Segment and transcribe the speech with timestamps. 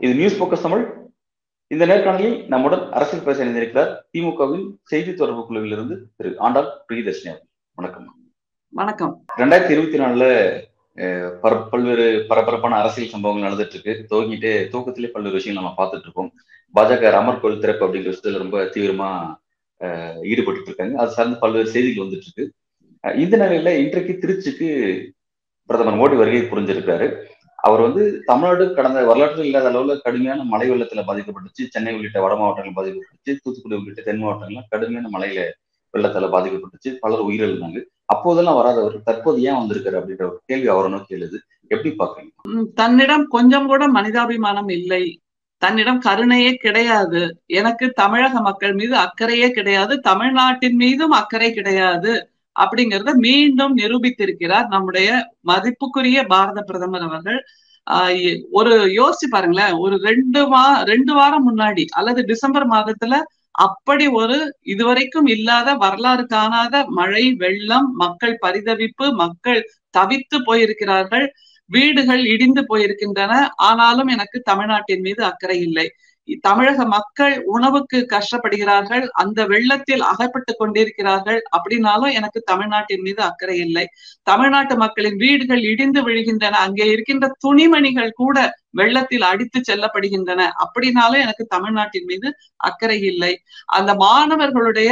[0.00, 0.92] இது news focus Tamil.
[1.66, 7.38] இந்த நேர்காணலில் நம்முடன் அரசியல் பேச இணைந்திருக்கிறார் திமுகவின் செய்தி தொடர்பு குழுவில் இருந்து திரு ஆண்டாள் பிரியதர்ஷினி
[7.74, 8.16] வணக்கம்.
[8.68, 9.24] வணக்கம்.
[9.36, 10.24] ரெண்டாயிரத்தி இருபத்தி நாலுல
[11.70, 16.30] பல்வேறு பரபரப்பான அரசியல் சம்பவங்கள் நடந்துட்டு இருக்கு துவங்கிட்டு தூக்கத்திலே பல்வேறு விஷயங்கள் நம்ம பார்த்துட்டு இருக்கோம்
[16.74, 19.10] பாஜக ராமர் கோவில் திறப்பு அப்படிங்கிற விஷயத்துல ரொம்ப தீவிரமா
[20.22, 22.44] ஈடுபட்டு இருக்காங்க அது சார்ந்து பல்வேறு செய்திகள் வந்துட்டு இருக்கு
[23.04, 24.68] இந்த நிலையில இன்றைக்கு திருச்சிக்கு
[25.70, 27.06] பிரதமர் மோடி வருகை புரிஞ்சிருக்காரு
[27.58, 31.64] அவர் வந்து தமிழ்நாடு கடந்த வரலாற்றில் இல்லாத அளவுல கடுமையான மழை வெள்ளத்துல பாதிக்கப்பட்டுச்சு.
[31.74, 33.32] சென்னை உள்ளிட்ட வட மாவட்டங்கள் பாதிக்கப்பட்டுச்சு.
[33.42, 35.42] தூத்துக்குடி உள்ளிட்ட தென் மாவட்டங்கள்லாம் கடுமையான மழையில
[35.94, 37.80] வெள்ளத்தால பாதிக்கப்பட்டுச்சு பலர் உயிரிழந்தாங்க.
[38.12, 41.38] அப்போதெல்லாம் வராதவர் தற்போது ஏன் வந்திருக்காரு அப்படின்ற ஒரு கேள்வி அவரை நோக்கி எழுது.
[41.72, 45.04] எப்படி பாக்குறீங்க தன்னிடம் கொஞ்சம் கூட மனிதாபிமானம் இல்லை.
[45.62, 47.20] தன்னிடம் கருணையே கிடையாது.
[47.60, 49.94] எனக்கு தமிழக மக்கள் மீது அக்கறையே கிடையாது.
[50.00, 52.12] தமிழ்நாட்டின் மீதும் அக்கறை கிடையாது
[52.56, 55.10] அப்படிங்கிறத மீண்டும் நிரூபித்திருக்கிறார் நம்முடைய
[55.50, 57.40] மதிப்புக்குரிய பாரத பிரதமர் அவர்கள்.
[58.50, 59.76] ஒரு யோசிச்சு பாருங்களேன்.
[59.84, 63.14] ஒரு ரெண்டு வா ரெண்டு வாரம் முன்னாடி அல்லது டிசம்பர் மாதத்துல
[63.52, 71.26] அப்படி ஒரு இதுவரைக்கும் இல்லாத வரலாறு காணாத மழை வெள்ளம் மக்கள் பரிதவிப்பு மக்கள் தவித்து போயிருக்கிறார்கள்.
[71.70, 73.48] வீடுகள் இடிந்து போயிருக்கின்றன.
[73.56, 75.86] ஆனாலும் எனக்கு தமிழ்நாட்டின் மீது அக்கறை இல்லை.
[76.44, 83.84] தமிழக மக்கள் உணவுக்கு கஷ்டப்படுகிறார்கள் அந்த வெள்ளத்தில் அகப்பட்டு கொண்டிருக்கிறார்கள் அப்படின்னாலும் எனக்கு தமிழ்நாட்டின் மீது அக்கறை இல்லை.
[84.22, 88.36] தமிழ்நாட்டு மக்களின் வீடுகள் இடிந்து விழுகின்றன அங்கே இருக்கின்ற துணிமணிகள் கூட
[88.80, 92.28] வெள்ளத்தில் அடித்து செல்லப்படுகின்றன அப்படின்னாலும் எனக்கு தமிழ்நாட்டின் மீது
[92.68, 93.32] அக்கறை இல்லை.
[93.78, 94.90] அந்த மாணவர்களுடைய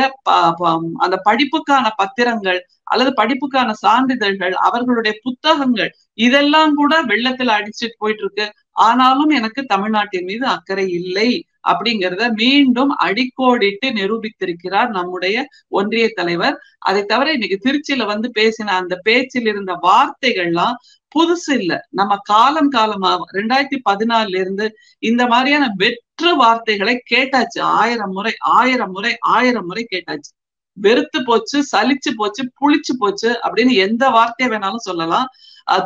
[1.05, 2.61] அந்த படிப்புக்கான பத்திரங்கள்
[2.92, 8.47] அல்லது படிப்புக்கான சான்றிதழ்கள் அவர்களுடைய புத்தகங்கள் இதெல்லாம் கூட வெள்ளத்துல அடிச்சுட்டு போயிட்டு இருக்கு.
[8.86, 11.31] ஆனாலும் எனக்கு தமிழ்நாட்டின் மீது அக்கறை இல்லை
[11.69, 15.36] அப்படிங்கிறத மீண்டும் அடிக்கோடிட்டு நிரூபித்திருக்கிறார் நம்முடைய
[15.69, 16.56] ஒன்றிய தலைவர்.
[16.78, 20.77] அதை தவிர இன்னைக்கு திருச்சியில வந்து பேசின அந்த பேச்சில் இருந்த வார்த்தைகள்லாம்
[21.14, 21.73] புதுசு இல்ல.
[21.91, 24.67] நம்ம காலம் காலமா ரெண்டாயிரத்தி பதினாலுல இருந்து
[24.98, 27.61] இந்த மாதிரியான வெற்று வார்த்தைகளை கேட்டாச்சு.
[27.61, 30.30] ஆயிரம் முறை ஆயிரம் முறை ஆயிரம் முறை கேட்டாச்சு.
[30.73, 35.29] வெறுத்து போச்சு சலிச்சு போச்சு புளிச்சு போச்சு அப்படின்னு எந்த வார்த்தையை வேணாலும் சொல்லலாம்.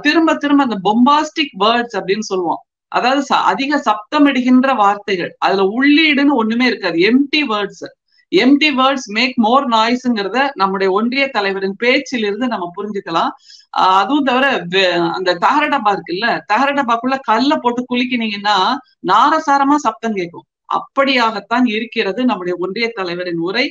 [0.03, 2.63] திரும்ப திரும்ப அந்த பொம்பாஸ்டிக் வேர்ட்ஸ் அப்படின்னு சொல்லுவோம்.
[2.95, 5.33] அதாவது அதிக சப்தமிடுகின்ற வார்த்தைகள்.
[5.39, 6.99] அதுல உள்ளீடுன்னு ஒண்ணுமே இருக்காது.
[7.11, 7.85] Empty words
[8.33, 13.33] empty words make more நாய்ஸ்ங்கிறத நம்முடைய ஒன்றிய தலைவரின் பேச்சிலிருந்து நம்ம புரிஞ்சுக்கலாம்.
[13.97, 14.47] அதுவும் தவிர
[15.17, 18.57] அந்த தகர டப்பா இருக்குல்ல தகர டப்பாக்குள்ள கல்ல போட்டு குளிக்கினீங்கன்னா
[19.13, 20.47] நாரசாரமா சப்தம் கேட்கும்.
[20.71, 23.65] அப்படியாகத்தான் இருக்கிறது நம்முடைய ஒன்றிய தலைவரின் உரை.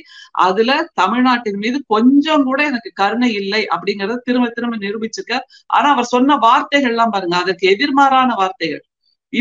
[0.46, 5.36] அதுல தமிழ்நாட்டின் மீது கொஞ்சம் கூட எனக்கு கருணை இல்லை அப்படிங்கறத திரும்ப திரும்ப நிரூபிச்சிருக்க
[5.70, 8.84] ஆனா அவர் சொன்ன வார்த்தைகள் எல்லாம் பாருங்க அதற்கு எதிர்மாறான வார்த்தைகள்.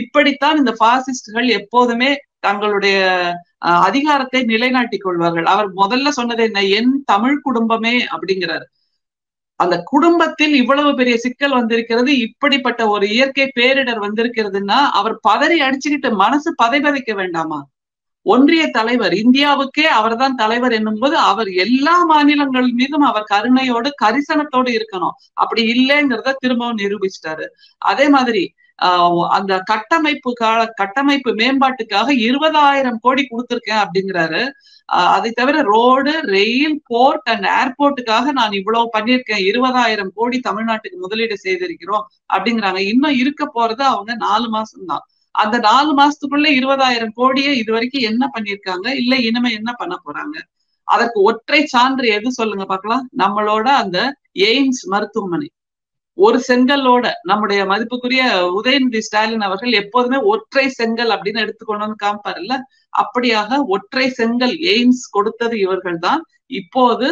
[0.01, 2.99] இப்படித்தான் இந்த பாசிஸ்டுகள் எப்போதுமே தங்களுடைய
[3.57, 5.47] அதிகாரத்தை நிலைநாட்டிக் கொள்வார்கள்.
[5.53, 6.61] அவர் முதல்ல சொன்னது என்ன?
[6.77, 8.65] என் தமிழ் குடும்பமே அப்படிங்கிறாரு.
[9.59, 16.49] அந்த குடும்பத்தில் இவ்வளவு பெரிய சிக்கல் வந்திருக்கிறது இப்படிப்பட்ட ஒரு இயற்கை பேரிடர் வந்திருக்கிறதுன்னா அவர் பதறி அடிச்சுக்கிட்டு மனசு
[16.63, 17.59] பதைபதைக்க வேண்டாமா?
[18.25, 25.15] ஒன்றிய தலைவர் இந்தியாவுக்கே அவர்தான் தலைவர் என்னும் போது அவர் எல்லா மாநிலங்கள் மீதும் அவர் கருணையோடு கரிசனத்தோடு இருக்கணும்.
[25.33, 27.47] அப்படி இல்லைங்கிறத திரும்பவும் நிரூபிச்சிட்டாரு.
[27.91, 28.43] அதே மாதிரி
[29.37, 34.41] அந்த கட்டமைப்புக்காக கட்டமைப்பு மேம்பாட்டுக்காக இருபதாயிரம் கோடி கொடுத்திருக்கேன் அப்படிங்கிறாரு.
[35.15, 42.05] அதை தவிர ரோடு ரெயில் போர்ட் அண்ட் ஏர்போர்ட்டுக்காக நான் இவ்வளவு பண்ணிருக்கேன் இருபதாயிரம் கோடி தமிழ்நாட்டுக்கு முதலீடு செய்திருக்கிறோம்
[42.33, 42.81] அப்படிங்கிறாங்க.
[42.93, 48.23] இன்னும் இருக்க போறது அவங்க நாலு மாசம் தான் அந்த நாலு மாசத்துக்குள்ள இருபதாயிரம் கோடியை இது வரைக்கும் என்ன
[48.35, 50.35] பண்ணிருக்காங்க இல்ல இனிமே என்ன பண்ண போறாங்க?
[50.87, 53.99] அதற்கு ஒற்றை சான்று எது சொல்லுங்க பாக்கலாம் நம்மளோட அந்த
[54.49, 55.47] எய்ம்ஸ் மருத்துவமனை.
[56.17, 58.23] ஒரு செங்கல்லோட நம்முடைய மதிப்புக்குரிய
[58.59, 62.55] உதயநிதி ஸ்டாலின் அவர்கள் எப்போதுமே ஒற்றை செங்கல் அப்படின்னு எடுத்துக்கொண்டு காமிப்பாருல்ல
[62.93, 67.07] அப்படியாக ஒற்றை செங்கல் எய்ம்ஸ் கொடுத்தது இவர்கள் தான் இப்போது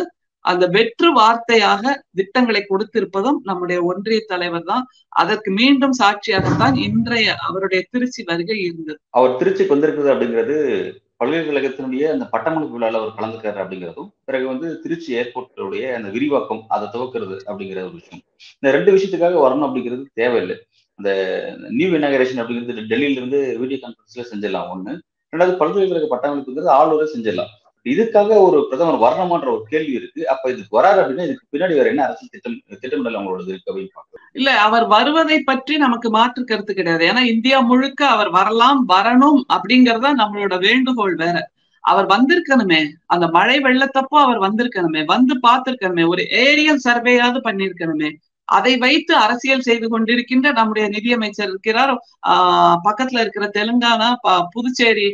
[0.46, 1.84] அந்த வெற்று வார்த்தையாக
[2.16, 9.00] திட்டங்களை கொடுத்திருப்பதும் நம்முடைய ஒன்றிய தலைவர் தான் அதற்கு மீண்டும் சாட்சியாகத்தான் இன்றைய அவருடைய திருச்சி வருகை இருந்தது.
[9.09, 10.58] அவர் திருச்சிக்கு வந்திருக்குது அப்படிங்கிறது
[11.22, 17.38] பல்கலைக்கழகத்தினுடைய அந்த பட்டமளிப்பு விழாவில் அவர் கலந்துக்காரு அப்படிங்கிறதும் பிறகு வந்து திருச்சி ஏர்போர்ட்டுடைய அந்த விரிவாக்கம் அதை துவக்கிறது
[17.46, 18.23] அப்படிங்கிற ஒரு விஷயம்.
[18.59, 20.58] இந்த ரெண்டு விஷயத்துக்காக வரணும் அப்படிங்கிறது தேவையில்லை.
[20.96, 21.12] அந்த
[21.70, 24.70] நியூ இனாகரேஷன் அப்படிங்கிறது டெல்லியில இருந்து வீடியோ கான்பரன்ஸ்ல செஞ்சிடலாம்.
[24.76, 25.00] ஒண்ணு.
[25.35, 27.52] ரெண்டாவது பல்கலைக்கழக பட்டமளிப்புங்கிறது ஆளுநரை செஞ்சிடலாம்.
[27.86, 30.30] இதுக்காக ஒரு பிரதமர் வரணுமான்ற ஒரு கேள்வி இருக்கு.
[30.30, 34.50] அப்ப இதுக்கு வராது அப்படின்னா இதுக்கு பின்னாடி வேற என்ன அரசியல் திட்டம் திட்டமிடல் அவங்களோட இருக்கு அப்படின்னு இல்ல
[34.60, 37.06] அவர் வருவதை பற்றி நமக்கு மாற்று கருத்து கிடையாது.
[37.06, 41.38] ஏன்னா இந்தியா முழுக்க அவர் வரலாம் வரணும் அப்படிங்கறதா நம்மளோட வேண்டுகோள் வேற.
[41.84, 48.10] அவர் வந்திருக்கணுமே அந்த மழை வெள்ளத்தப்போ அவர் வந்திருக்கணுமே வந்து பார்த்திருக்கணுமே ஒரு ஏரியல் சர்வேயாவது பண்ணிருக்கணுமே
[48.48, 51.92] அதை வைத்து அரசியல் செய்து கொண்டிருக்கின்ற நம்முடைய நிதியமைச்சர் இருக்கிறார்
[52.28, 54.10] ஆஹ் பக்கத்துல இருக்கிற தெலுங்கானா
[54.52, 55.08] புதுச்சேரி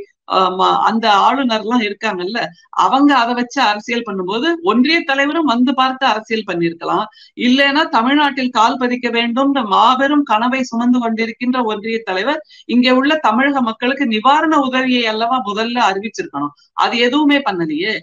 [0.86, 2.40] அந்த ஆளுநர் எல்லாம் இருக்காங்கல்ல
[2.72, 7.06] அவங்க அதை வச்சு அரசியல் பண்ணும்போது ஒன்றிய தலைவரும் வந்து பார்த்து அரசியல் பண்ணிருக்கலாம்
[7.38, 14.08] இல்லைன்னா தமிழ்நாட்டில் கால் பதிக்க வேண்டும் மாபெரும் கனவை சுமந்து கொண்டிருக்கின்ற ஒன்றிய தலைவர் இங்க உள்ள தமிழக மக்களுக்கு
[14.08, 16.54] நிவாரண உதவியை அல்லவா முதல்ல அறிவிச்சிருக்கணும்.
[16.74, 17.94] அது எதுவுமே பண்ணலையே.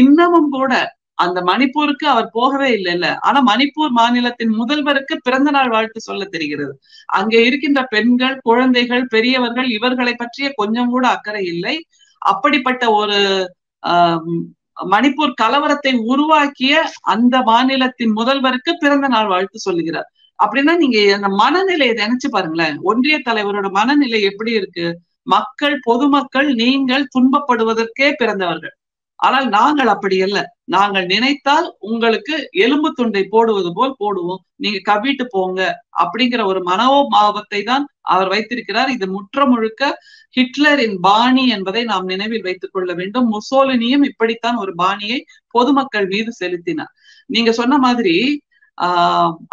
[0.00, 0.72] இன்னமும் கூட
[1.18, 6.72] அந்த மணிப்பூருக்கு அவர் போகவே இல்லை இல்ல ஆனா மணிப்பூர் மாநிலத்தின் முதல்வருக்கு பிறந்த நாள் வாழ்த்து சொல்ல தெரிகிறது.
[7.18, 11.76] அங்கே இருக்கின்ற பெண்கள் குழந்தைகள் பெரியவர்கள் இவர்களை பற்றிய கொஞ்சம் கூட அக்கறை இல்லை.
[12.22, 13.18] அப்படிப்பட்ட ஒரு
[14.92, 16.74] மணிப்பூர் கலவரத்தை உருவாக்கிய
[17.12, 20.08] அந்த மாநிலத்தின் முதல்வருக்கு பிறந்த நாள் வாழ்த்து சொல்லுகிறார்.
[20.38, 22.76] அப்படின்னா நீங்க அந்த மனநிலையை நினைச்சு பாருங்களேன்.
[22.90, 24.86] ஒன்றிய தலைவரோட மனநிலை எப்படி இருக்கு?
[25.26, 28.74] மக்கள் பொதுமக்கள் நீங்கள் துன்பப்படுவதற்கே பிறந்தவர்கள்.
[29.24, 30.38] ஆனால் நாங்கள் அப்படி அல்ல.
[30.74, 32.34] நாங்கள் நினைத்தால் உங்களுக்கு
[32.64, 34.42] எலும்பு துண்டை போடுவது போல் போடுவோம்.
[34.56, 35.60] நீங்க கவிட்டு போங்க
[36.02, 37.84] அப்படிங்கிற ஒரு மனோபாவத்தை தான்
[38.14, 38.90] அவர் வைத்திருக்கிறார்.
[38.96, 39.82] இது முற்ற முழுக்க
[40.36, 43.28] ஹிட்லரின் பாணி என்பதை நாம் நினைவில் வைத்துக் கொள்ள வேண்டும்.
[43.36, 45.18] முசோலினியும் இப்படித்தான் ஒரு பாணியை
[45.50, 46.92] பொதுமக்கள் மீது செலுத்தினார்.
[47.30, 48.16] நீங்க சொன்ன மாதிரி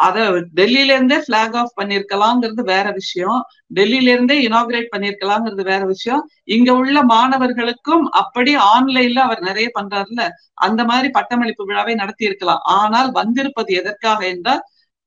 [0.06, 0.18] அத
[0.56, 3.40] டெல்லியில இருந்தே பிளாக் ஆஃப் பண்ணிருக்கலாங்கிறது வேற விஷயம்.
[3.76, 6.24] டெல்லியில இருந்தே இனாகிரேட் பண்ணிருக்கலாங்கிறது வேற விஷயம்.
[6.56, 10.24] இங்க உள்ள மாணவர்களுக்கும் அப்படி ஆன்லைன்ல அவர் நிறைய பண்றாருல
[10.60, 14.64] அந்த மாதிரி பட்டமளிப்பு விழாவை நடத்தி இருக்கலாம் ஆனால் வந்திருப்பது எதற்காக என்றால்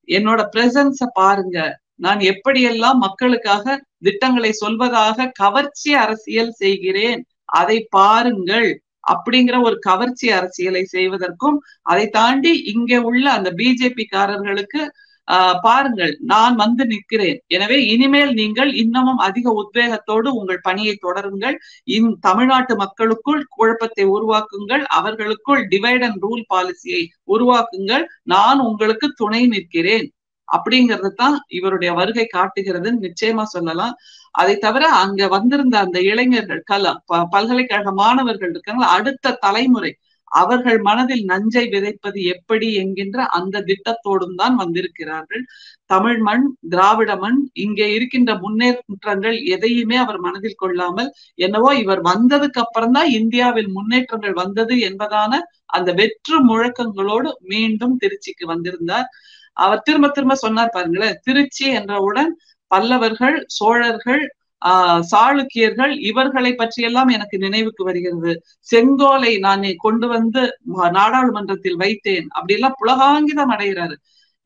[0.09, 1.59] என்னோட பிரசன்ஸ பாருங்க.
[1.97, 7.21] நான் எப்படியெல்லாம் மக்களுக்காக திட்டங்களை சொல்வதாக கவர்ச்சி அரசியல் செய்கிறேன்
[7.53, 8.71] அதை பாருங்கள்.
[9.13, 14.83] அப்படிங்கிற ஒரு கவர்ச்சி அரசியலை செய்வதற்கும் அதை தாண்டி இங்கே உள்ள அந்த பிஜேபி காரர்களுக்கு
[15.29, 17.39] ஆஹ் பாருங்கள் நான் வந்து நிற்கிறேன்.
[17.47, 21.57] எனவே இனிமேல் நீங்கள் இன்னமும் அதிக உத்வேகத்தோடு உங்கள் பணியை தொடருங்கள்.
[21.85, 24.85] இந் தமிழ்நாட்டு மக்களுக்குள் குழப்பத்தை உருவாக்குங்கள்.
[24.89, 28.05] அவர்களுக்குள் டிவைட் அண்ட் ரூல் பாலிசியை உருவாக்குங்கள்.
[28.23, 30.14] நான் உங்களுக்கு துணை நிற்கிறேன்.
[30.49, 32.89] அப்படிங்கிறது தான் இவருடைய வருகை காட்டுகிறது.
[33.07, 33.95] நிச்சயமா சொல்லலாம்.
[34.35, 36.95] அதை தவிர அங்க வந்திருந்த அந்த இளைஞர்கள் கல
[37.35, 39.93] பல்கலைக்கழக மாணவர்கள் இருக்காங்களா அடுத்த தலைமுறை
[40.33, 45.43] அவர்கள் மனதில் நஞ்சை விதைப்பது எப்படி என்கின்ற அந்த திட்டத்தோடும் தான் வந்திருக்கிறார்கள்.
[45.93, 52.97] தமிழ் மண் திராவிட மண் இங்கே இருக்கின்ற முன்னேற்றங்கள் எதையுமே அவர் மனதில் கொள்ளாமல் என்னவோ இவர் வந்ததுக்கு அப்புறம்
[52.97, 55.43] தான் இந்தியாவில் முன்னேற்றங்கள் வந்தது என்பதான
[55.77, 59.09] அந்த வெற்று முழக்கங்களோடு மீண்டும் திருச்சிக்கு வந்திருந்தார்.
[59.57, 62.31] அவர் திரும்ப திரும்ப சொன்னார் பாருங்களேன் திருச்சி என்றவுடன்
[62.71, 64.23] பல்லவர்கள் சோழர்கள்
[64.63, 68.33] ஆஹ் சாளுக்கியர்கள் இவர்களை பற்றியெல்லாம் எனக்கு நினைவுக்கு வருகிறது.
[68.69, 70.43] செங்கோலை நான் கொண்டு வந்து
[70.93, 72.27] நாடாளுமன்றத்தில் வைத்தேன்.
[72.29, 73.97] அப்படி எல்லாம் புலகாங்கிதம் அடைகிறாரு.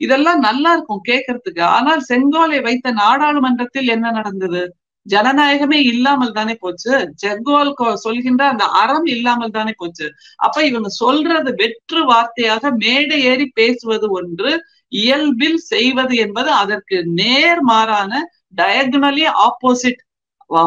[0.00, 1.62] இதெல்லாம் நல்லா இருக்கும் கேட்கறதுக்கு.
[1.76, 4.62] ஆனால் செங்கோலை வைத்த நாடாளுமன்றத்தில் என்ன நடந்தது?
[5.06, 6.94] ஜனநாயகமே இல்லாமல் தானே போச்சு.
[7.14, 10.06] செங்கோல் சொல்கின்ற அந்த அறம் இல்லாமல் தானே போச்சு.
[10.36, 14.52] அப்ப இவங்க சொல்றது வெற்று வார்த்தையாக மேடை ஏறி பேசுவது ஒன்று
[14.92, 18.12] இயல்பில் செய்வது என்பது அதற்கு நேர்மாறான
[18.56, 20.02] டயக்னலி ஆப்போசிட்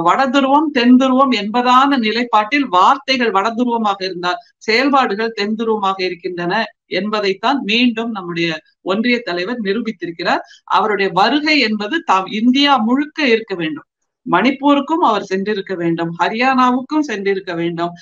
[0.03, 6.53] வடதுருவம் தென்துருவம் என்பதான நிலைப்பாட்டில் வார்த்தைகள் வடதுருவமாக இருந்தால் செயல்பாடுகள் தென்துருவமாக இருக்கின்றன
[6.85, 8.49] என்பதைத்தான் மீண்டும் நம்முடைய
[8.81, 10.43] ஒன்றிய தலைவர் நிரூபித்திருக்கிறார்.
[10.63, 13.87] அவருடைய வருகை என்பது தாம் இந்தியா முழுக்க இருக்க வேண்டும்.
[14.25, 16.11] மணிப்பூருக்கும் அவர் சென்றிருக்க வேண்டும்.
[16.19, 17.93] ஹரியானாவுக்கும் சென்றிருக்க வேண்டும்.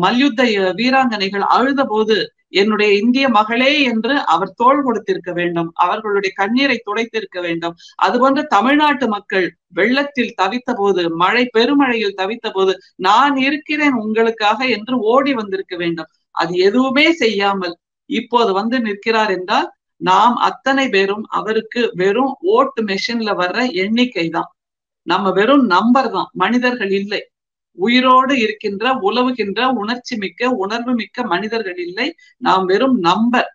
[0.00, 0.42] மல்யுத்த
[0.76, 2.16] வீராங்கனைகள் அழுத போது
[2.54, 5.68] என்னுடைய இந்திய மகளே என்று அவர் தோல் கொடுத்திருக்க வேண்டும்.
[5.84, 7.74] அவர்களுடைய கண்ணீரை துடைத்திருக்க வேண்டும்.
[8.06, 12.74] அதுபோன்று தமிழ்நாட்டு மக்கள் வெள்ளத்தில் தவித்த போது மழை பெருமழையில் தவித்த போது
[13.08, 16.10] நான் இருக்கிறேன் உங்களுக்காக என்று ஓடி வந்திருக்க வேண்டும்.
[16.34, 17.74] அது எதுவுமே செய்யாமல்
[18.10, 19.68] இப்போது வந்து நிற்கிறார் என்றால்
[20.00, 24.50] நாம் அத்தனை பேரும் அவருக்கு வெறும் ஓட்டு மெஷின்ல வர்ற எண்ணிக்கை தான்
[25.06, 26.28] நம்ம வெறும் நம்பர் தான்.
[26.42, 27.20] மனிதர்கள் இல்லை.
[27.78, 32.08] உயிரோடு இருக்கின்ற உலவுகின்ற உணர்ச்சி மிக்க உணர்வு மிக்க மனிதர்கள் இல்லை.
[32.36, 33.50] நாம் வெறும் நம்பர்.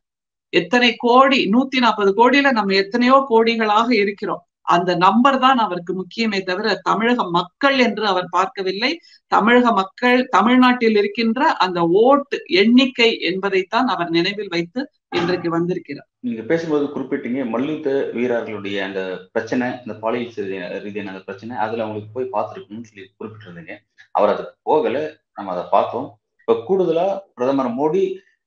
[0.53, 4.43] எத்தனை கோடி நூத்தி நாற்பது கோடியில நம்ம எத்தனையோ கோடிகளாக இருக்கிறோம்.
[4.61, 8.99] அந்த நம்பர் தான் அவருக்கு முக்கியமே தவிர தமிழக மக்கள் என்று அவர் பார்க்கவில்லை.
[9.27, 16.07] தமிழக மக்கள் தமிழ்நாட்டில் இருக்கின்ற அந்த ஓட்டு எண்ணிக்கை என்பதைத்தான் அவர் நினைவில் வைத்து இன்றைக்கு வந்திருக்கிறார்.
[16.19, 22.33] நீங்க பேசும்போது குறிப்பிட்டீங்க மல்யுத்த வீரர்களுடைய அந்த பிரச்சனை இந்த பாலியல் ரீதியான அந்த பிரச்சனை அதுல அவங்களுக்கு போய்
[22.35, 23.75] பார்த்துருக்கணும்னு சொல்லி குறிப்பிட்டிருந்தீங்க.
[24.19, 25.03] அவர் அதுக்கு போகலை
[25.38, 26.07] நம்ம அதை பார்த்தோம்.
[26.41, 28.03] இப்போ கூடுதலாக பிரதமர் மோடி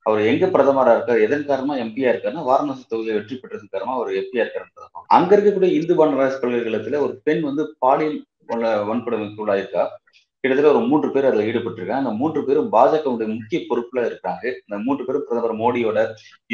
[0.07, 4.45] அவர் எங்க பிரதமரா இருக்கார் எதன் காரணமா எம்பியா இருக்காருன்னா வாரணாசி தொகுதியில் வெற்றி பெற்றதன் காரணமா அவர் எம்பியா
[4.45, 8.17] இருக்காரு அங்க இருக்கக்கூடிய இந்து பண்டராஜ் பல்கலைக்கழகத்துல ஒரு பெண் வந்து பாலியல்
[8.89, 9.85] வன்கொடுமைக்கு உள்ளாயிருக்கா
[10.45, 12.03] கிட்டத்தட்ட ஒரு மூன்று பேர் அதில் ஈடுபட்டிருக்காங்க.
[12.03, 15.99] அந்த மூன்று பேரும் பாஜகவுடைய முக்கிய பொறுப்புல இருக்காங்க இந்த மூன்று பேரும் பிரதமர் மோடியோட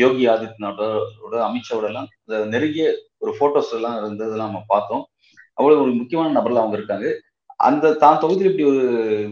[0.03, 2.09] யோகி ஆதித்யநாத்தோட அமித்ஷாவோட எல்லாம்
[2.55, 2.89] நெருங்கிய
[3.23, 5.05] ஒரு போட்டோஸ் எல்லாம் இருந்ததெல்லாம் நம்ம பார்த்தோம்.
[5.59, 7.07] அவ்வளவு ஒரு முக்கியமான நபர்ல அவங்க இருக்காங்க.
[7.61, 8.83] அந்த தான் தொகுதியில் இப்படி ஒரு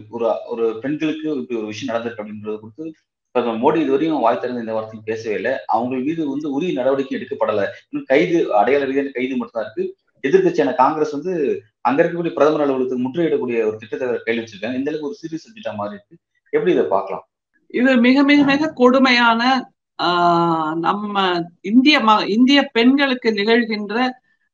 [0.09, 2.85] ஒரு ஒரு பெண்களுக்கு இப்படி ஒரு விஷயம் நடந்திருக்கு அப்படின்றது குறித்து
[3.35, 5.53] பிரதமர் மோடி இதுவரையும் வாய் திறந்து இந்த வார்த்தையும் பேசவே இல்லை.
[5.65, 7.65] அவங்க மீது வந்து உரிய நடவடிக்கை எடுக்கப்படலை.
[7.89, 9.85] இன்னும் கைது அடையாள ரீதியான கைது மட்டும்தான் இருக்கு.
[10.23, 11.33] எதிர்கட்சியான காங்கிரஸ் வந்து
[11.81, 14.79] அங்க இருக்கக்கூடிய பிரதமர் அலுவலகத்துக்கு முற்றுகையிடக்கூடிய ஒரு திட்டத்தை கையில் வச்சிருக்காங்க.
[14.79, 16.15] இந்த அளவுக்கு ஒரு சீரியஸ் சப்ஜெக்டா மாறி இருக்கு.
[16.53, 17.25] எப்படி இதை பார்க்கலாம்?
[17.73, 19.41] இது மிக மிக மிக கொடுமையான
[19.99, 21.15] ஆஹ் நம்ம
[21.61, 23.95] இந்திய ம இந்திய பெண்களுக்கு நிகழ்கின்ற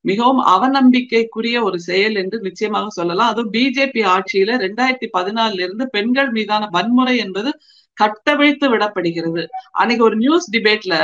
[0.04, 3.32] மிகவும் அவநம்பிக்கைக்குரிய ஒரு செயல் என்று நிச்சயமாக சொல்லலாம்.
[3.32, 7.52] அதுவும் பிஜேபி ஆட்சியில ரெண்டாயிரத்தி பதினாலுல இருந்து பெண்கள் மீதான வன்முறை என்பது
[7.98, 9.44] கட்டவிழ்த்து விடப்படுகிறது.
[9.72, 10.96] அன்னைக்கு ஒரு நியூஸ் டிபேட்ல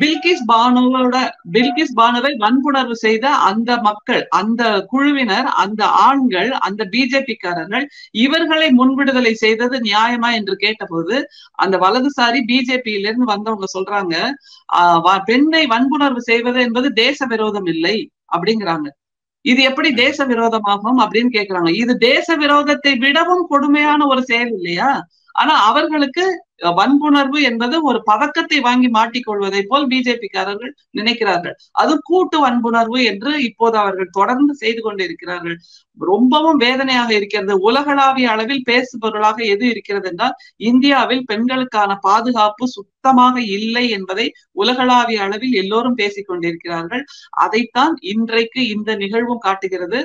[0.00, 1.16] பில்கிஸ் பானுவோட
[1.54, 7.84] பில்கிஸ் பானுவை வன்புணர்வு செய்த அந்த மக்கள் அந்த குழுவினர் அந்த ஆண்கள் அந்த பிஜேபிக்காரர்கள்
[8.24, 11.16] இவர்களை முன்விடுதலை செய்தது நியாயமா என்று கேட்டபோது
[11.64, 14.14] அந்த வலதுசாரி பிஜேபியில இருந்து வந்தவங்க சொல்றாங்க
[15.30, 17.96] பெண்ணை வன்புணர்வு செய்வது என்பது தேச விரோதம் இல்லை
[18.34, 18.86] அப்படிங்கிறாங்க.
[19.44, 21.70] இது எப்படி தேச விரோதமாகும் அப்படின்னு கேக்குறாங்க.
[21.82, 24.90] இது தேச விரோதத்தை விடவும் கொடுமையான ஒரு செயல் இல்லையா?
[25.34, 26.24] ஆனா அவர்களுக்கு
[26.60, 31.56] வன்புணர்வு என்பது ஒரு பதக்கத்தை வாங்கி மாட்டிக்கொள்வதை போல் பிஜேபிக்காரர்கள் நினைக்கிறார்கள்.
[31.72, 35.56] அது கூட்டு வன்புணர்வு என்று இப்போது அவர்கள் தொடர்ந்து செய்து கொண்டிருக்கிறார்கள்.
[36.00, 37.54] ரொம்பவும் வேதனையாக இருக்கிறது.
[37.58, 45.94] உலகளாவிய அளவில் பேசுபொருளாக எது இருக்கிறது என்றால் இந்தியாவில் பெண்களுக்கான பாதுகாப்பு சுத்தமாக இல்லை என்பதை உலகளாவிய அளவில் எல்லோரும்
[45.94, 47.04] பேசிக் கொண்டிருக்கிறார்கள்.
[47.30, 50.00] அதைத்தான் இன்றைக்கு இந்த நிகழ்வும் காட்டுகிறது.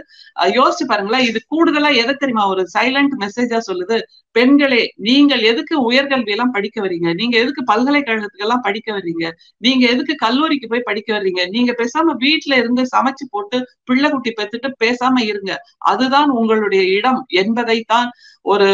[0.58, 4.00] யோசிச்சு பாருங்களேன் இது கூடுதலா எதை தெரியுமா ஒரு சைலண்ட் மெசேஜா சொல்லுது?
[4.36, 7.13] பெண்களே நீங்கள் எதுக்கு உயர்கல்வி எல்லாம் படிக்க வர்றீங்க?
[7.13, 9.25] நீங்க எதுக்கு பல்கலைக்கழகத்துக்கு எல்லாம் படிக்க வர்றீங்க?
[9.58, 11.46] நீங்க எதுக்கு கல்லூரிக்கு போய் படிக்க வர்றீங்க?
[11.48, 15.53] நீங்க பேசாம வீட்டுல இருந்து சமைச்சு போட்டு பிள்ளை குட்டி பெத்துட்டு பேசாம இருங்க.
[15.79, 18.09] அதுதான் உங்களுடைய இடம் என்பதைத்தான்
[18.41, 18.67] ஒரு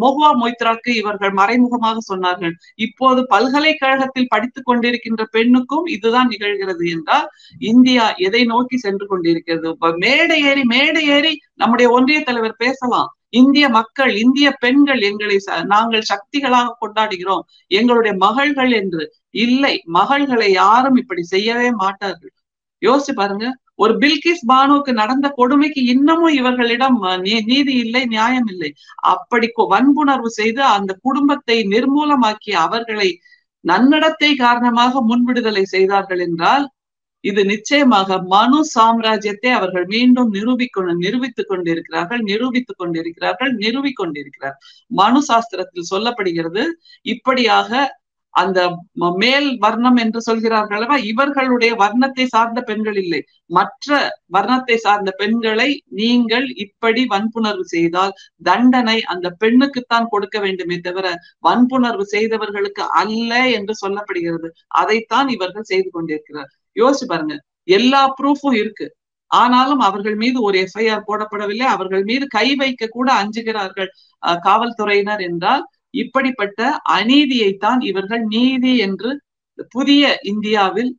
[0.00, 2.54] மொஹுவா மொய்த்ராக்கு இவர்கள் மறைமுகமாக சொன்னார்கள்.
[2.74, 9.70] இப்போது பல்கலைக்கழகத்தில் படித்துக் கொண்டிருக்கின்ற பெண்ணுக்கும் இதுதான் நிகழ்கிறது என்றால் இந்தியா எதை நோக்கி சென்று கொண்டிருக்கிறது?
[9.98, 13.10] மேடை ஏறி மேடை ஏறி நம்முடைய ஒன்றிய தலைவர் பேசலாம்.
[13.28, 17.44] இந்திய மக்கள் இந்திய பெண்கள் எங்களை நாங்கள் சக்திகளாக கொண்டாடுகிறோம்.
[17.66, 22.32] எங்களுடைய மகள்கள் என்று இல்லை மகள்களை யாரும் இப்படி செய்யவே மாட்டார்கள்.
[22.82, 23.46] யோசிச்சு பாருங்க.
[23.74, 26.96] ஒரு பில்கிஸ் பானுக்கு நடந்த கொடுமைக்கு இன்னமும் இவர்களிடம்
[27.48, 28.70] நீதி இல்லை நியாயம் இல்லை.
[29.12, 33.08] அப்படி வன்புணர்வு செய்து அந்த குடும்பத்தை நிர்மூலமாக்கி அவர்களை
[33.64, 36.64] நன்னடத்தை காரணமாக முன்விடுதலை செய்தார்கள் என்றால்
[37.24, 44.56] இது நிச்சயமாக மனு சாம்ராஜ்யத்தை அவர்கள் மீண்டும் நிரூபிக்கொண்டு நிரூபித்துக் கொண்டிருக்கிறார்கள் நிரூபித்துக் கொண்டிருக்கிறார்கள் நிறுவிக் கொண்டிருக்கிறார்
[44.90, 46.64] மனு சாஸ்திரத்தில் சொல்லப்படுகிறது
[47.06, 47.70] இப்படியாக
[48.36, 48.60] அந்த
[49.22, 50.96] மேல் வர்ணம் என்று சொல்கிறார்கள் அல்லவா?
[51.10, 53.20] இவர்களுடைய வர்ணத்தை சார்ந்த பெண்கள் இல்லை.
[53.58, 53.88] மற்ற
[54.36, 55.68] வர்ணத்தை சார்ந்த பெண்களை
[56.00, 58.12] நீங்கள் இப்படி வன்புணர்வு செய்தால்
[58.48, 61.06] தண்டனை அந்த பெண்ணுக்குத்தான் கொடுக்க வேண்டுமே தவிர
[61.48, 64.50] வன்புணர்வு செய்தவர்களுக்கு அல்ல என்று சொல்லப்படுகிறது.
[64.82, 66.50] அதைத்தான் இவர்கள் செய்து கொண்டிருக்கிறார்.
[66.76, 67.36] யோசிச்சு பாருங்க.
[67.78, 68.86] எல்லா ப்ரூஃபும் இருக்கு.
[69.30, 71.66] ஆனாலும் அவர்கள் மீது ஒரு எஃப்ஐஆர் போடப்படவில்லை.
[71.76, 73.90] அவர்கள் மீது கை வைக்க கூட அஞ்சுகிறார்கள்
[74.46, 75.64] காவல்துறையினர் என்றால்
[75.94, 76.60] இப்படிப்பட்ட
[76.92, 79.10] அநீதியைத்தான் இவர்கள் நீதி என்று
[79.74, 80.92] புதிய இந்தியாவில்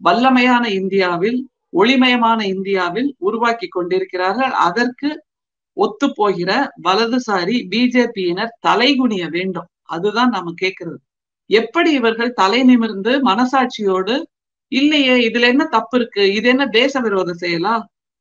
[0.00, 1.38] வல்லமையான இந்தியாவில்
[1.72, 4.54] ஒளிமயமான இந்தியாவில் உருவாக்கி கொண்டிருக்கிறார்கள்.
[4.66, 5.10] அதற்கு
[5.76, 6.50] ஒத்து போகிற
[6.84, 9.68] வலதுசாரி பிஜேபியினர் தலைகுனிய வேண்டும்.
[9.84, 10.98] அதுதான் நாம கேட்கிறது
[11.50, 14.14] எப்படி இவர்கள் தலை நிமிர்ந்து மனசாட்சியோடு
[14.72, 16.22] இல்லையே இதுல என்ன தப்பு இருக்கு?
[16.34, 17.74] இது என்ன தேச விரோத செயலா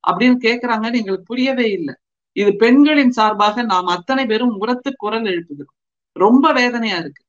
[0.03, 1.93] அப்படின்னு கேக்குறாங்கன்னு எங்களுக்கு புரியவே இல்லை.
[2.35, 5.75] இது பெண்களின் சார்பாக நாம் அத்தனை பேரும் உரத்து குரல் எழுப்புகிறோம்.
[6.15, 7.23] ரொம்ப வேதனையா இருக்கு.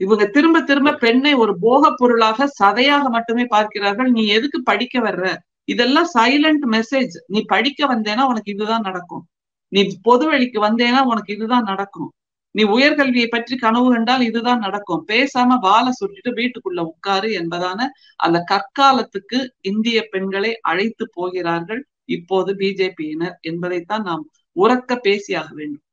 [0.00, 4.10] இவங்க திரும்ப திரும்ப பெண்ணை ஒரு போக பொருளாக சதையாக மட்டுமே பார்க்கிறார்கள்.
[4.10, 5.26] நீ எதுக்கு படிக்க வர்ற?
[5.64, 9.24] இதெல்லாம் சைலண்ட் மெசேஜ் நீ படிக்க வந்தேன்னா உனக்கு இதுதான் நடக்கும்.
[9.68, 12.10] நீ பொது வழிக்கு வந்தேன்னா உனக்கு இதுதான் நடக்கும்.
[12.54, 15.04] நீ உயர்கல்வியை பற்றி கனவு கண்டால் இதுதான் நடக்கும்.
[15.08, 21.82] பேசாம வாழை சுட்டிட்டு வீட்டுக்குள்ள உட்காரு என்பதான அந்த கற்காலத்துக்கு இந்திய பெண்களை அழைத்து போகிறார்கள்.
[22.08, 24.24] இப்போது பிஜேபியினர் என்பதைத்தான் நாம்
[24.56, 25.84] உறக்க பேசியாக வேண்டும்.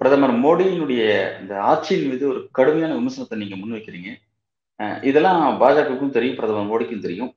[0.00, 1.02] பிரதமர் மோடியினுடைய
[1.40, 4.10] இந்த ஆட்சியின் மீது ஒரு கடுமையான விமர்சனத்தை நீங்க முன்வைக்கிறீங்க.
[5.02, 7.32] இதெல்லாம் பாஜகவுக்கும் தெரியும் பிரதமர் மோடிக்கும் தெரியும்.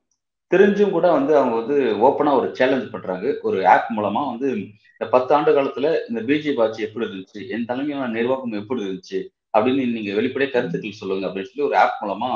[0.50, 3.26] தெரிஞ்சும் கூட வந்து அவங்க வந்து ஓப்பனா ஒரு சேலஞ்ச் பண்றாங்க.
[3.42, 4.48] ஒரு ஆப் மூலமா வந்து
[4.94, 9.18] இந்த பத்து ஆண்டு காலத்துல இந்த பிஜேபி ஆட்சி எப்படி இருந்துச்சு என் தலைமையான நிர்வாகம் எப்படி இருந்துச்சு
[9.54, 12.30] அப்படின்னு நீங்க வெளிப்படையா கருத்துக்கள் சொல்லுங்க அப்படின்னு சொல்லி ஒரு ஆப் மூலமா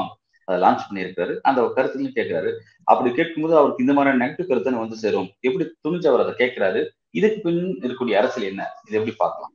[0.44, 1.34] அதை லான்ச் பண்ணியிருக்காரு.
[1.48, 2.50] அந்த கருத்துலையும் கேட்கிறாரு
[2.84, 5.28] அப்படி கேட்கும்போது அவருக்கு இந்த மாதிரியான நெகட்டிவ் கருத்து வந்து சேரும்.
[5.40, 6.80] எப்படி துணிஞ்சு அவர் அதை கேட்கிறாரு?
[7.10, 8.62] இதுக்கு பின் இருக்கக்கூடிய அரசியல் என்ன?
[8.88, 9.52] இது எப்படி பார்க்கலாம்?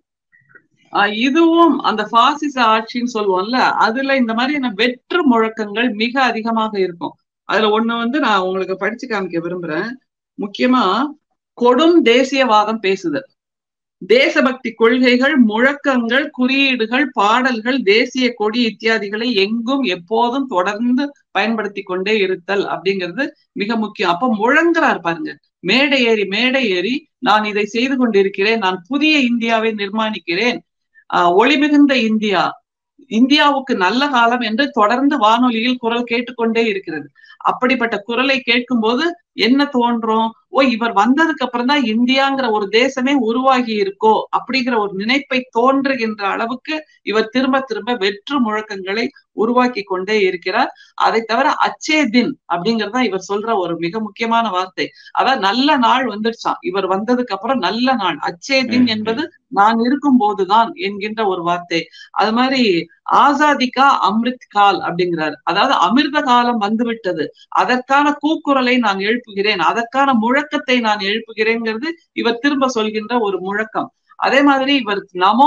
[1.12, 7.15] இதுவும் அந்த பாசிச ஆட்சின்னு சொல்லுவோம்ல அதுல இந்த மாதிரியான வெற்று முழக்கங்கள் மிக அதிகமாக இருக்கும்.
[7.50, 9.89] அதுல ஒண்ணு வந்து நான் உங்களுக்கு படிச்சு காமிக்க விரும்புறேன்.
[10.38, 10.84] முக்கியமா
[11.62, 13.27] கொடும் தேசியவாதம் பேசுதல்.
[14.08, 23.27] தேசபக்தி கொள்கைகள் முழக்கங்கள் குறியீடுகள் பாடல்கள் தேசிய கொடி இத்தியாதிகளை எங்கும் எப்போதும் தொடர்ந்து பயன்படுத்தி கொண்டே இருத்தல் அப்படிங்கிறது
[23.51, 24.12] மிக முக்கியம்.
[24.12, 25.38] அப்ப முழங்குறார் பாருங்க.
[25.60, 28.58] மேடை ஏறி மேடை ஏறி நான் இதை செய்து கொண்டிருக்கிறேன்.
[28.58, 30.60] நான் புதிய இந்தியாவை நிர்மாணிக்கிறேன்.
[31.34, 32.44] ஒளி மிகுந்த இந்தியா.
[33.08, 37.08] இந்தியாவுக்கு நல்ல காலம் என்று தொடர்ந்து வானொலியில் குரல் கேட்டுக்கொண்டே இருக்கிறது.
[37.38, 39.03] அப்படிப்பட்ட குரலை கேட்கும் போது
[39.39, 40.27] என்ன தோன்றும்?
[40.50, 44.13] ஓ இவர் வந்ததுக்கு அப்புறம் தான் இந்தியாங்கிற ஒரு தேசமே உருவாகி இருக்கோ?
[44.38, 50.72] அப்படிங்கிற ஒரு நினைப்பை தோன்றுகின்ற அளவுக்கு இவர் திரும்ப திரும்ப வெற்று முழக்கங்களை உருவாக்கி கொண்டே இருக்கிறார்.
[51.05, 54.88] அதை தவிர அச்சே தின் அப்படிங்கறதா இவர் சொல்ற ஒரு மிக முக்கியமான வார்த்தை.
[55.12, 58.17] அதாவது நல்ல நாள் வந்துடுச்சான் இவர் வந்ததுக்கு அப்புறம் நல்ல நாள்.
[58.29, 61.81] அச்சே தின் என்பது நான் இருக்கும் போதுதான் என்கின்ற ஒரு வார்த்தை.
[62.13, 62.63] அது மாதிரி
[63.18, 65.36] ஆசாதிகா அமிர்த் கால் அப்படிங்கிறார்.
[65.44, 67.25] அதாவது அமிர்த காலம் வந்துவிட்டது.
[67.56, 69.63] அதற்கான கூக்குரலை நான் எழுப்புகிறேன்.
[69.63, 73.89] அதற்கான முழக்கத்தை நான் எழுப்புகிறேங்கிறது இவர் திரும்ப சொல்கின்ற ஒரு முழக்கம்.
[74.20, 75.46] அதே மாதிரி இவர் நமோ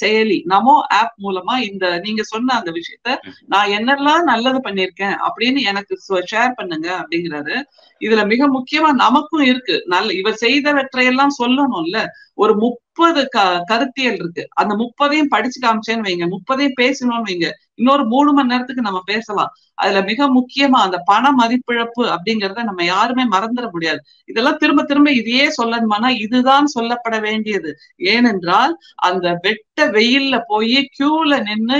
[0.00, 3.14] செயலி நமோ ஆப் மூலமா இந்த நீங்க சொன்ன அந்த விஷயத்த
[3.46, 5.94] நான் என்னெல்லாம் நல்லது பண்ணிருக்கேன் அப்படின்னு எனக்கு
[6.30, 7.56] ஷேர் பண்ணுங்க அப்படிங்கிறாரு.
[8.00, 9.76] இதுல மிக முக்கியமா நமக்கும் இருக்கு.
[9.86, 11.98] நல்ல இவர் செய்தவற்றையெல்லாம் சொல்லணும்ல.
[12.40, 14.42] ஒரு முப்பது க கருத்தியல் இருக்கு.
[14.54, 16.26] அந்த முப்பதையும் படிச்சு காமிச்சேன்னு வைங்க.
[16.28, 17.48] முப்பதையும் பேசணும்னு வைங்க.
[17.74, 19.52] இன்னொரு மூணு மணி நேரத்துக்கு நம்ம பேசலாம்.
[19.74, 24.00] அதுல மிக முக்கியமா அந்த பண மதிப்பிழப்பு அப்படிங்கறத நம்ம யாருமே மறந்துட முடியாது.
[24.24, 27.72] இதெல்லாம் திரும்ப திரும்ப இதையே சொல்லணுமானா இதுதான் சொல்லப்பட வேண்டியது.
[28.12, 31.78] ஏனென்றால் அந்த வெட்ட வெயில்ல போய் கியூல நின்னு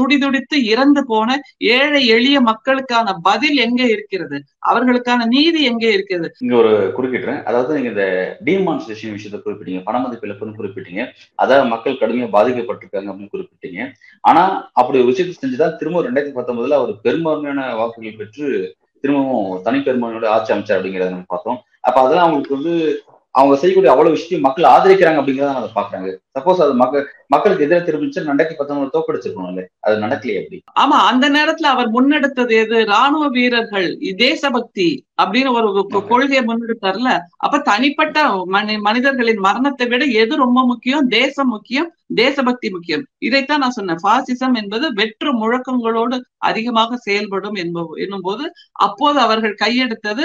[0.00, 1.38] துடிதுடித்து இறந்து போன
[1.76, 4.38] ஏழை எளிய மக்களுக்கான பதில் எங்க இருக்கிறது?
[4.70, 6.30] அவர்களுக்கான நீதி எங்க இருக்கிறது?
[6.38, 8.06] இங்க ஒரு குறிப்பிட்டேன் அதாவது நீங்க இந்த
[8.44, 11.04] டிமான்ஸ்ட்ரேஷன் விஷயத்த குறிப்பிட்டீங்க பண மதிப்பிழப்புன்னு குறிப்பிட்டீங்க.
[11.34, 13.80] அதாவது மக்கள் கடுமையா பாதிக்கப்பட்டிருக்காங்க அப்படின்னு குறிப்பிட்டீங்க.
[14.24, 18.46] ஆனா அப்படி ஒரு விஷயத்தை செஞ்சுதான் திரும்ப ரெண்டாயிரத்தி பத்தொன்பதுல அவர் பெரும்பான்மையான வாக்குகள் பெற்று
[19.04, 21.58] திரும்பவும் தனிப்பெரும்பான்மையோட ஆட்சி அமைச்சார் அப்படிங்கிறத நம்ம பார்த்தோம்.
[21.80, 22.74] அப்ப அதெல்லாம் அவங்களுக்கு வந்து
[23.34, 28.22] அவங்க செய்யக்கூடிய அவ்வளவு விஷயம் மக்கள் ஆதரிக்கிறாங்க அப்படிங்கிறத அதை பாக்குறாங்க சப்போஸ் அது மக்கள் மக்களுக்கு எதிராக திரும்பிச்சு
[28.22, 30.58] ரெண்டாயிரத்தி பத்தொன்பது தோக்கடிச்சிருக்கணும்ல அது நடக்கலையே அப்படி.
[30.82, 32.78] ஆமா அந்த நேரத்துல அவர் முன்னெடுத்தது எது?
[32.92, 33.88] ராணுவ வீரர்கள்
[34.22, 34.88] தேசபக்தி
[35.22, 35.68] அப்படின்னு ஒரு
[36.10, 37.10] கொள்கையை முன்னெடுத்தார்ல
[37.44, 38.18] அப்ப தனிப்பட்ட
[38.88, 41.06] மனிதர்களின் மரணத்தை விட எது ரொம்ப முக்கியம்?
[41.16, 41.88] தேசம் முக்கியம்
[42.20, 43.02] தேசபக்தி முக்கியம்.
[43.26, 44.02] இதைத்தான் நான் சொன்னேன்.
[44.06, 46.16] பாசிசம் என்பது வெற்று முழக்கங்களோடு
[46.48, 48.44] அதிகமாக செயல்படும் என்பது என்னும் போது
[48.86, 50.24] அப்போது அவர்கள் கையெடுத்தது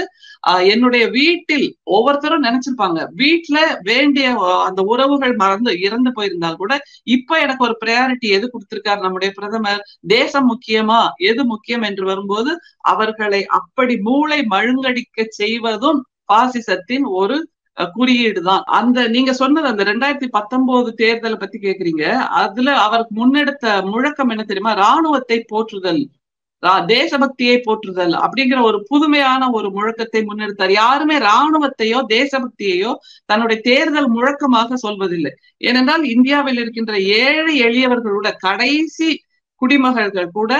[0.73, 4.25] என்னுடைய வீட்டில் ஒவ்வொருத்தரும் நினைச்சிருப்பாங்க வீட்டுல வேண்டிய
[4.65, 6.73] அந்த உறவுகள் மறந்து இறந்து போயிருந்தால் கூட
[7.03, 9.81] இப்ப எனக்கு ஒரு ப்ரையாரிட்டி எது கொடுத்திருக்காரு நம்முடைய பிரதமர்?
[10.07, 11.01] தேசம் முக்கியமா?
[11.31, 12.53] எது முக்கியம் என்று வரும்போது
[12.93, 16.01] அவர்களை அப்படி மூளை மழுங்கடிக்க செய்வதும்
[16.33, 17.37] பாசிசத்தின் ஒரு
[17.77, 22.03] குறியீடு தான் அந்த நீங்க சொன்னது அந்த ரெண்டாயிரத்தி பத்தொன்பது தேர்தலை பத்தி கேக்குறீங்க.
[22.43, 24.73] அதுல அவருக்கு முன்னெடுத்த முழக்கம் என்ன தெரியுமா?
[24.73, 26.03] ராணுவத்தை போற்றுதல்.
[26.87, 30.73] தேசபக்தியை போற்றுதல் அப்படிங்கிற ஒரு புதுமையான ஒரு முழக்கத்தை முன்னெடுத்தார்.
[30.81, 32.91] யாருமே ராணுவத்தையோ தேசபக்தியையோ
[33.25, 35.33] தன்னுடைய தேர்தல் முழக்கமாக சொல்வதில்லை.
[35.57, 39.11] ஏனென்றால் இந்தியாவில் இருக்கின்ற ஏழை எளியவர்களோட கடைசி
[39.61, 40.53] குடிமகள்கள் கூட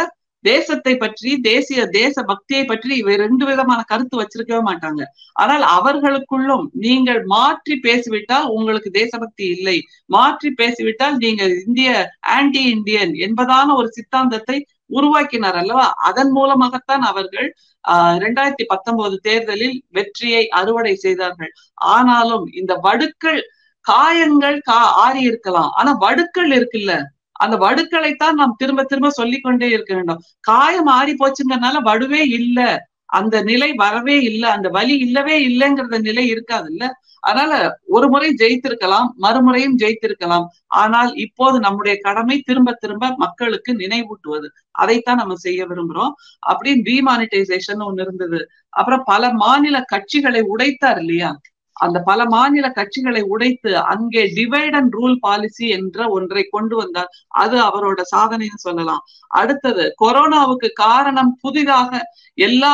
[0.43, 5.01] தேசத்தை பற்றி தேசிய தேச பக்தியை பற்றி இவை ரெண்டு விதமான கருத்து வச்சிருக்கவே மாட்டாங்க.
[5.33, 9.77] ஆனால் அவர்களுக்குள்ளும் நீங்கள் மாற்றி பேசிவிட்டால் உங்களுக்கு தேசபக்தி இல்லை.
[10.05, 11.89] மாற்றி பேசிவிட்டால் நீங்கள் இந்திய
[12.35, 14.57] ஆன்டி இந்தியன் என்பதான ஒரு சித்தாந்தத்தை
[14.95, 15.85] உருவாக்கினார் அல்லவா?
[16.03, 17.47] அதன் மூலமாகத்தான் அவர்கள்
[17.87, 21.51] ஆஹ் இரண்டாயிரத்தி பத்தொன்பது தேர்தலில் வெற்றியை அறுவடை செய்தார்கள்.
[21.73, 23.41] ஆனாலும் இந்த வடுக்கள்
[23.85, 25.69] காயங்கள் கா ஆறி இருக்கலாம்.
[25.69, 27.03] ஆனா வடுக்கள் இருக்குல்ல?
[27.31, 30.21] அந்த வடுக்களைத்தான் நாம் திரும்ப திரும்ப சொல்லிக்கொண்டே இருக்க வேண்டும்.
[30.39, 32.71] காயம் ஆறி போச்சுங்கிறதுனால வடுவே இல்லை.
[33.09, 36.85] அந்த நிலை வரவே இல்லை அந்த வலி இல்லவே இல்லைங்கிறத நிலை இருக்காது இல்ல
[37.23, 37.53] அதனால
[37.87, 40.45] ஒரு முறை ஜெயித்திருக்கலாம் மறுமுறையும் ஜெயித்திருக்கலாம்.
[40.75, 44.47] ஆனால் இப்போது நம்முடைய கடமை திரும்ப திரும்ப மக்களுக்கு நினைவூட்டுவது.
[44.75, 46.13] அதைத்தான் நம்ம செய்ய விரும்புறோம்.
[46.47, 48.39] அப்படின்னு டிமானிட்டைசேஷன் ஒண்ணு இருந்தது.
[48.73, 51.31] அப்புறம் பல மாநில கட்சிகளை உடைத்தார் இல்லையா?
[51.75, 57.09] அந்த பல மாநில கட்சிகளை உடைத்து அங்கே டிவைட் அண்ட் ரூல் பாலிசி என்ற ஒன்றை கொண்டு வந்தார்.
[57.27, 59.03] அது அவரோட சாதனைன்னு சொல்லலாம்.
[59.31, 62.01] அடுத்தது கொரோனாவுக்கு காரணம் புதிதாக
[62.37, 62.73] எல்லா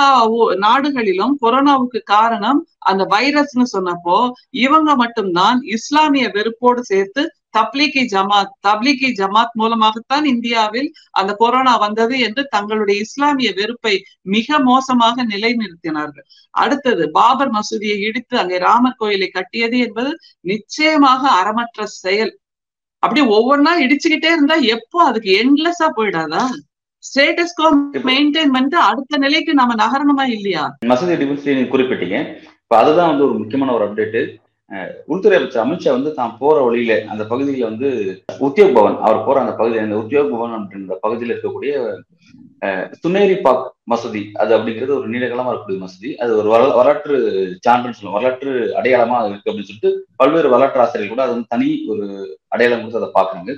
[0.58, 4.18] நாடுகளிலும் கொரோனாவுக்கு காரணம் அந்த வைரஸ்னு சொன்னப்போ
[4.50, 7.24] இவங்க மட்டும்தான் இஸ்லாமிய வெறுப்போடு சேர்த்து
[7.58, 13.96] தப்லீகி ஜமாத் தப்லீகி ஜமாத் மூலமாகத்தான் இந்தியாவில் அந்த கொரோனா வந்தது என்று தங்களுடைய இஸ்லாமிய வெறுப்பை
[14.36, 16.26] மிக மோசமாக நிலைநிறுத்தினார்கள்.
[16.54, 20.12] அடுத்தது பாபர் மசூதியை இடித்து அங்கே ராமர் கோயிலை கட்டியது என்பது
[20.52, 22.34] நிச்சயமாக அறமற்ற செயல்.
[23.04, 26.44] அப்படி ஒவ்வொன்னா இடிச்சுக்கிட்டே இருந்தா எப்போ அதுக்கு எண்ட்லெஸ்ஸா போயிடாதா?
[27.04, 27.68] ஸ்டேட்டஸ்கோ
[28.10, 30.64] மெயின்டைன் பண்ணிட்டு அடுத்த நிலைக்கு நம்ம நகரணுமா இல்லையா?
[30.92, 31.16] மசூதி
[31.74, 32.18] குறிப்பிட்டீங்க.
[32.64, 34.22] இப்ப அதுதான் வந்து ஒரு முக்கியமான ஒரு அப்டேட்டு
[35.14, 37.88] உள்துறை அமைச்சர் அமித்ஷா வந்து தான் போற வழியில அந்த பகுதியில வந்து
[38.48, 41.74] உத்தியோக் பவன் அவர் போற அந்த பகுதி அந்த உத்தியோக் பவன் அப்படின்ற பகுதியில் இருக்கக்கூடிய
[43.04, 46.10] துனேரி பாக் மசூதி அது அப்படிங்கிறது ஒரு நீண்டகாலமா இருக்கக்கூடிய மசூதி.
[46.24, 46.48] அது ஒரு
[46.80, 47.16] வரலாற்று
[47.66, 52.06] சான்றுன்னு சொல்லுவோம் வரலாற்று அடையாளமா இருக்கு அப்படின்னு சொல்லிட்டு பல்வேறு வரலாற்று ஆசிரியர்கள் கூட அது வந்து தனி ஒரு
[52.48, 53.56] அடையாளம் கொடுத்து அதை பாக்குறாங்க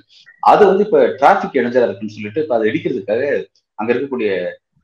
[0.52, 3.23] அது வந்து இப்ப டிராபிக் இடைஞ்சலா இருக்குன்னு சொல்லிட்டு இப்ப அதை இடிக்கிறதுக்காக
[3.80, 4.32] அங்க இருக்கக்கூடிய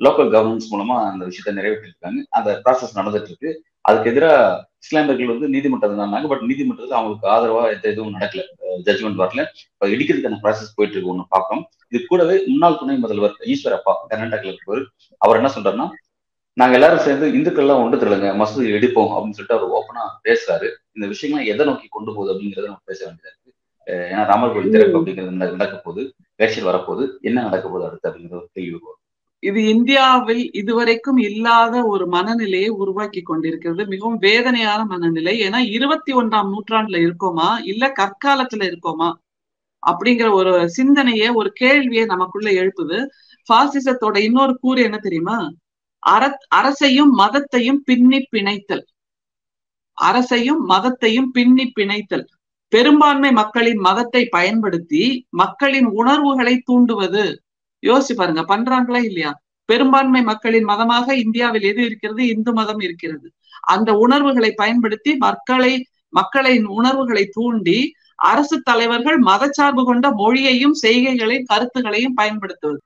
[0.05, 2.19] லோக்கல் கவர்னன்ஸ் மூலமா அந்த விஷயத்த நிறைவேற்றிருக்காங்க.
[2.37, 3.51] அந்த ப்ராசஸ் நடந்துட்டு இருக்கு.
[3.89, 8.43] அதுக்கு எதிராக இஸ்லாமியர்கள் வந்து நீதிமன்றம் தானாங்க பட் நீதிமன்றத்தில் அவங்களுக்கு ஆதரவா எந்த எதுவும் நடக்கல.
[8.87, 9.41] ஜட்மெண்ட் வரல.
[9.73, 14.83] இப்ப இடிக்கிறதுக்கான ப்ராசஸ் போயிட்டு இருக்கு ஒண்ணு பார்க்கணும் இது கூடவே முன்னாள் துணை முதல்வர் ஈஸ்வரப்பா கர்நாடகாவில் இருப்பவர்
[15.21, 15.87] அவர் என்ன சொல்றாருன்னா
[16.57, 20.67] நாங்க எல்லாரும் சேர்ந்து இந்துக்கள் எல்லாம் ஒன்று திரளுங்க மசூதி இடிப்போம் அப்படின்னு சொல்லிட்டு அவர் ஓப்பனா பேசுறாரு.
[20.95, 23.51] இந்த விஷயங்கள் எதை நோக்கி கொண்டு போகுது அப்படிங்கறத நம்ம பேச வேண்டியதா இருக்கு.
[24.13, 26.03] ஏன்னா ராமர் கோயில் திறப்பு அப்படிங்கிறது நடக்க போகுது.
[26.39, 27.05] எலெக்ஷன் வரப்போகுது.
[27.29, 28.79] என்ன நடக்க போகுது அடுத்து அப்படிங்கிற ஒரு கேள்வி
[29.39, 33.85] இது இந்தியாவில் இதுவரைக்கும் இல்லாத ஒரு மனநிலையை உருவாக்கி கொண்டிருக்கிறது.
[33.85, 35.39] மிகவும் வேதனையான மனநிலை.
[35.41, 37.63] ஏன்னா இருபத்தி ஒன்றாம் நூற்றாண்டுல இருக்கோமா?
[37.63, 39.13] இல்ல கற்காலத்துல இருக்கோமா?
[39.87, 43.07] அப்படிங்கிற ஒரு சிந்தனையை ஒரு கேள்வியை நமக்குள்ள எழுப்புது.
[43.53, 45.51] பாசிசத்தோட இன்னொரு கூறு என்ன தெரியுமா?
[45.99, 48.85] அற அரசையும் மதத்தையும் பின்னி பிணைத்தல்.
[49.93, 52.25] அரசையும் மதத்தையும் பின்னி பிணைத்தல்.
[52.67, 57.37] பெரும்பான்மை மக்களின் மதத்தை பயன்படுத்தி மக்களின் உணர்வுகளை தூண்டுவது.
[57.83, 59.31] யோசிச்சு பாருங்க பண்றாங்களா இல்லையா?
[59.69, 62.21] பெரும்பான்மை மக்களின் மதமாக இந்தியாவில் எது இருக்கிறது?
[62.27, 63.27] இந்து மதம் இருக்கிறது.
[63.67, 65.73] அந்த உணர்வுகளை பயன்படுத்தி மக்களை
[66.13, 67.79] மக்களின் உணர்வுகளை தூண்டி
[68.29, 72.79] அரசு தலைவர்கள் மதச்சார்பு கொண்ட மொழியையும் செய்கைகளையும் கருத்துகளையும் பயன்படுத்துவது.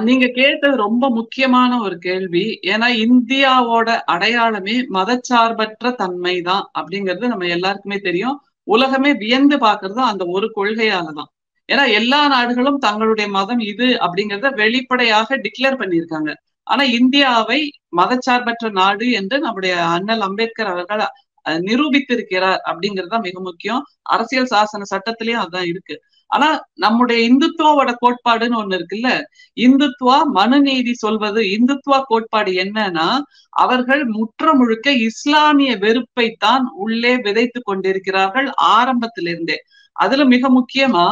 [0.00, 2.44] நீங்க கேட்டது ரொம்ப முக்கியமான ஒரு கேள்வி.
[2.66, 8.36] ஏன்னா இந்தியாவோட அடையாளமே மதச்சார்பற்ற தன்மை தான் அப்படிங்கிறது நம்ம எல்லாருக்குமே தெரியும்.
[8.66, 11.30] உலகமே வியந்து பாக்குறது அந்த ஒரு கொள்கையாலதான்.
[11.68, 16.30] ஏன்னா எல்லா நாடுகளும் தங்களுடைய மதம் இது அப்படிங்கிறத வெளிப்படையாக டிக்ளேர் பண்ணியிருக்காங்க.
[16.66, 17.60] ஆனா இந்தியாவை
[17.96, 21.04] மதச்சார்பற்ற நாடு என்று நம்முடைய அண்ணல் அம்பேத்கர் அவர்கள்
[21.62, 23.82] நிரூபித்திருக்கிறார் அப்படிங்கிறது மிக முக்கியம்.
[24.02, 25.96] அரசியல் சாசன சட்டத்திலயும் அதான் இருக்கு.
[26.30, 29.10] ஆனா நம்முடைய இந்துத்துவோட கோட்பாடுன்னு ஒண்ணு இருக்குல்ல?
[29.56, 33.06] இந்துத்துவா மனுநீதி சொல்வது இந்துத்துவா கோட்பாடு என்னன்னா
[33.56, 39.58] அவர்கள் முற்ற முழுக்க இஸ்லாமிய வெறுப்பை தான் உள்ளே விதைத்து கொண்டிருக்கிறார்கள் ஆரம்பத்திலிருந்தே.
[39.96, 41.06] அதுல மிக முக்கியமா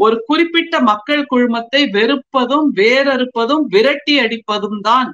[0.00, 5.10] ஒரு குறிப்பிட்ட மக்கள் குழுமத்தை வெறுப்பதும் வேறறுப்பதும் விரட்டி அடிப்பதும் தான்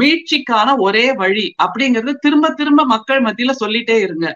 [0.00, 1.46] மீட்சிக்கான ஒரே வழி.
[1.64, 4.26] அப்படிங்கறது திரும்ப திரும்ப மக்கள் மத்தியில சொல்லிட்டே இருங்க.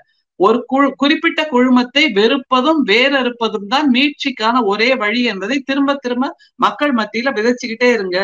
[0.40, 7.32] ஒரு குழு குறிப்பிட்ட குழுமத்தை வெறுப்பதும் வேறறுப்பதும் தான் மீட்சிக்கான ஒரே வழி என்பதை திரும்ப திரும்ப மக்கள் மத்தியில
[7.38, 8.18] விதைச்சுக்கிட்டே இருங்க.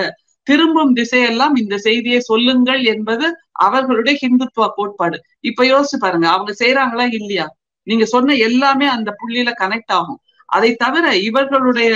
[0.47, 3.27] திரும்பும் திசையெல்லாம் இந்த செய்தியை சொல்லுங்கள் என்பது
[3.67, 5.19] அவர்களுடைய ஹிந்துத்துவ கோட்பாடு.
[5.41, 7.47] இப்ப யோசிச்சு பாருங்க அவங்க செய்யறாங்களா இல்லையா?
[7.87, 10.21] நீங்க சொன்ன எல்லாமே அந்த புள்ளியில கனெக்ட் ஆகும்.
[10.47, 11.93] அதை தவிர இவர்களுடைய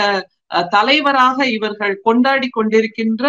[0.71, 3.25] தலைவராக இவர்கள் கொண்டாடி கொண்டிருக்கின்ற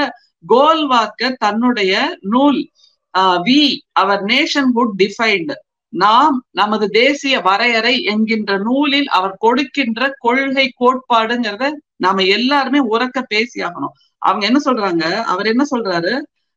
[0.50, 1.94] கோல்வாக்கர் தன்னுடைய
[2.30, 2.60] நூல்
[3.44, 5.56] வி அவர் நேஷன்ஹுட் டிஃபைன்டு
[5.94, 14.44] நாம் நமது தேசிய வரையறை என்கின்ற நூலில் அவர் கொடுக்கின்ற கொள்கை கோட்பாடுங்கிறத நாம எல்லாருமே உறக்க பேசியாகணும் அவங்க
[14.46, 15.04] என்ன சொல்றாங்க?
[15.24, 16.14] அவர் என்ன சொல்றாரு?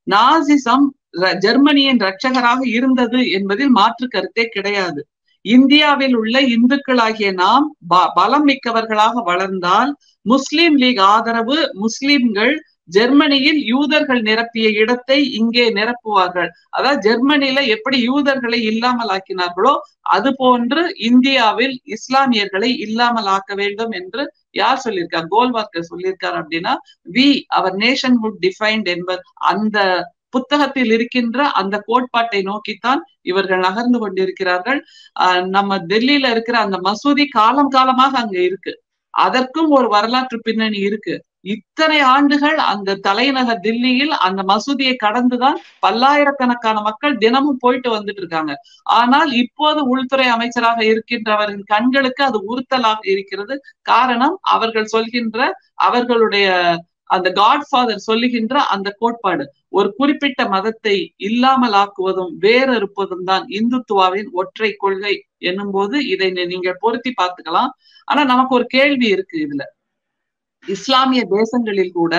[0.07, 0.87] நாசிசம்
[1.39, 5.01] ஜெர்மனியின் ரட்சகராக இருந்தது என்பதில் மாற்று கருத்தே கிடையாது.
[5.45, 7.67] இந்தியாவில் உள்ள இந்துக்களாகிய நாம்
[8.17, 9.91] பலம் மிக்கவர்களாக வளர்ந்தால்
[10.27, 12.55] முஸ்லிம் லீக் ஆதரவு முஸ்லிம்கள்
[12.89, 16.49] ஜெர்மனியில் யூதர்கள் நிரப்பிய இடத்தை இங்கே நிரப்புவார்கள்.
[16.71, 19.75] அதாவது ஜெர்மனியில எப்படி யூதர்களை இல்லாமல் ஆக்கினார்களோ
[20.11, 26.75] அது போன்று இந்தியாவில் இஸ்லாமியர்களை இல்லாமல் ஆக்க வேண்டும் என்று யார் சொல்லியிருக்கார் கோல்வார்க்கர் சொல்லியிருக்கார் அப்படின்னா
[27.09, 29.79] வி அவர் நேஷன்ஹுட் டிஃபைன்ட் என்பது அந்த
[30.33, 34.81] புத்தகத்தில் இருக்கின்ற அந்த கோட்பாட்டை நோக்கித்தான் இவர்கள் நகர்ந்து கொண்டிருக்கிறார்கள்.
[35.57, 38.75] நம்ம டெல்லியில இருக்கிற அந்த மசூதி காலம் காலமாக அங்க இருக்கு.
[39.15, 41.15] அதற்கும் ஒரு வரலாற்று பின்னணி இருக்கு.
[41.53, 48.53] இத்தனை ஆண்டுகள் அந்த தலைநகர் தில்லியில் அந்த மசூதியை கடந்துதான் பல்லாயிரக்கணக்கான மக்கள் தினமும் போயிட்டு வந்துட்டு இருக்காங்க.
[48.99, 53.57] ஆனால் இப்போது உள்துறை அமைச்சராக இருக்கின்றவரின் கண்களுக்கு அது உறுத்தலாக இருக்கிறது.
[53.93, 55.39] காரணம் அவர்கள் சொல்கின்ற
[55.89, 56.49] அவர்களுடைய
[57.11, 60.97] அந்த காட்ஃபாதர் சொல்லுகின்ற அந்த கோட்பாடு ஒரு குறிப்பிட்ட மதத்தை
[61.29, 65.15] இல்லாமல் ஆக்குவதும் வேறறுப்பதும் தான் இந்துத்துவாவின் ஒற்றை கொள்கை
[65.51, 67.71] என்னும் போது இதை நீங்க பொருத்தி பார்த்துக்கலாம்.
[68.09, 69.63] ஆனா நமக்கு ஒரு கேள்வி இருக்கு இதுல.
[70.65, 72.15] இஸ்லாமிய தேசங்களில் கூட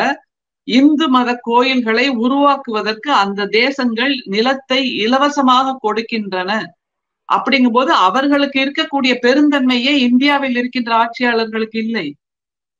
[0.67, 6.51] இந்து மத கோயில்களை உருவாக்குவதற்கு அந்த தேசங்கள் நிலத்தை இலவசமாக கொடுக்கின்றன.
[7.29, 12.05] அப்படிங்கும் போது அவர்களுக்கு இருக்கக்கூடிய பெருந்தன்மையே இந்தியாவில் இருக்கின்ற ஆட்சியாளர்களுக்கு இல்லை.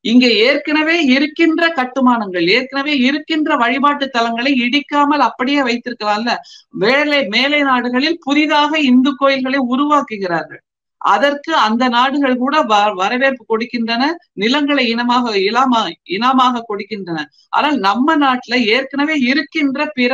[0.04, 6.32] இங்க ஏற்கனவே இருக்கின்ற கட்டுமானங்கள் ஏற்கனவே இருக்கின்ற வழிபாட்டு தலங்களை இடிக்காமல் அப்படியே வைத்திருக்கலாம்ல?
[6.78, 10.60] வேலை மேலை நாடுகளில் புதிதாக இந்து கோயில்களை உருவாக்குகிறார்கள்.
[11.00, 12.54] அதற்கு அந்த நாடுகள் கூட
[13.00, 15.80] வரவேற்பு கொடுக்கின்றன நிலங்களை இனமாக இலாமா
[16.16, 17.18] இனமாக கொடுக்கின்றன.
[17.48, 20.12] ஆனால் நம்ம நாட்டுல ஏற்கனவே இருக்கின்ற பிற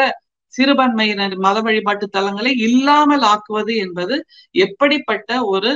[0.54, 4.16] சிறுபான்மையினர் மத வழிபாட்டு தலங்களை இல்லாமல் ஆக்குவது என்பது
[4.54, 5.72] எப்படிப்பட்ட ஒரு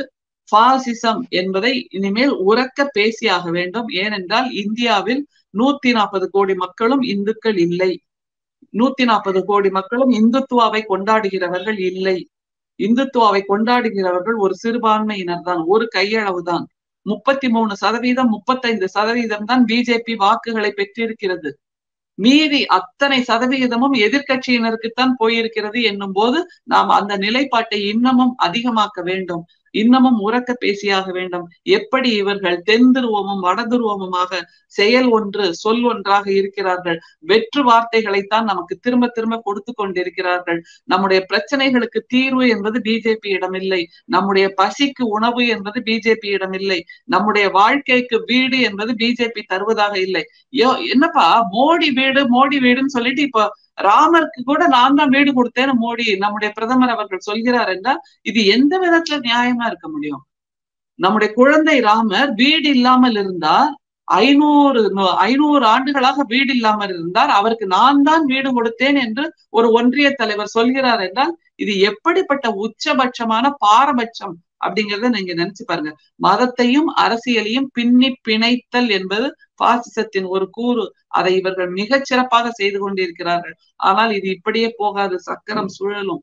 [0.53, 3.89] பாசிசம் என்பதை இனிமேல் உறக்க பேசியாக வேண்டும்.
[4.03, 5.23] ஏனென்றால் இந்தியாவில்
[5.55, 7.93] நூத்தி நாற்பது கோடி மக்களும் இந்துக்கள் இல்லை.
[8.75, 12.17] நூத்தி நாற்பது கோடி மக்களும் இந்துத்துவாவை கொண்டாடுகிறவர்கள் இல்லை.
[12.81, 16.65] இந்துத்துவாவை கொண்டாடுகிறவர்கள் ஒரு சிறுபான்மையினர் தான் ஒரு கையளவு தான்
[17.07, 21.51] முப்பத்தி மூணு சதவீதம் முப்பத்தைந்து சதவீதம் தான் பிஜேபி வாக்குகளை பெற்றிருக்கிறது.
[22.19, 29.45] மீதி அத்தனை சதவிகிதமும் எதிர்கட்சியினருக்குத்தான் போயிருக்கிறது என்னும் போது நாம் அந்த நிலைப்பாட்டை இன்னமும் அதிகமாக்க வேண்டும்.
[29.75, 31.47] இன்னமும் உறக்க பேசியாக வேண்டும்.
[31.79, 34.41] எப்படி இவர்கள் தென் துருவமும் வட துருவமுமாக
[34.77, 36.99] செயல் ஒன்று சொல் ஒன்றாக இருக்கிறார்கள்?
[37.31, 40.61] வெற்று வார்த்தைகளைத்தான் நமக்கு திரும்ப திரும்ப கொடுத்து கொண்டிருக்கிறார்கள்.
[40.85, 43.81] நம்முடைய பிரச்சனைகளுக்கு தீர்வு என்பது பிஜேபி இடம் இல்லை.
[44.07, 46.81] நம்முடைய பசிக்கு உணவு என்பது பிஜேபியிடம் இல்லை.
[47.05, 50.25] நம்முடைய வாழ்க்கைக்கு வீடு என்பது பிஜேபி தருவதாக இல்லை.
[50.95, 51.29] என்னப்பா?
[51.53, 53.45] மோடி வீடு மோடி வீடுன்னு சொல்லிட்டு இப்போ
[53.79, 59.19] ராமருக்கு கூட நான் தான் வீடு கொடுத்தேன்னு மோடி நம்முடைய பிரதமர் அவர்கள் சொல்கிறார் என்றால் இது எந்த விதத்துல
[59.21, 60.23] நியாயமா இருக்க முடியும்?
[60.99, 63.73] நம்முடைய குழந்தை ராமர் வீடு இல்லாமல் இருந்தார்
[64.09, 64.81] ஐநூறு
[65.19, 71.01] ஐநூறு ஆண்டுகளாக வீடு இல்லாமல் இருந்தார் அவருக்கு நான் தான் வீடு கொடுத்தேன் என்று ஒரு ஒன்றிய தலைவர் சொல்கிறார்
[71.01, 74.35] என்றால் இது எப்படிப்பட்ட உச்சபட்சமான பாரபட்சம்
[74.67, 75.93] அப்படிங்கறத நீங்க நினைச்சு பாருங்க.
[76.27, 79.27] மதத்தையும் அரசியலையும் பின்னி பிணைத்தல் என்பது
[79.63, 80.85] பாசிசத்தின் ஒரு கூறு.
[81.19, 83.57] அதை இவர்கள் மிகச் சிறப்பாக செய்து கொண்டிருக்கிறார்கள்.
[83.91, 85.17] ஆனால் இது இப்படியே போகாது.
[85.21, 86.23] சக்கரம் சுழலும்.